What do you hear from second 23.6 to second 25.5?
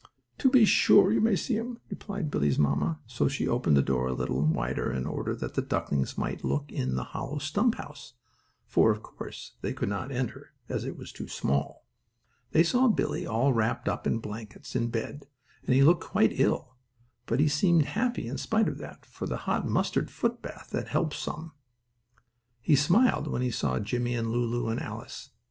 Jimmie and Lulu and Alice.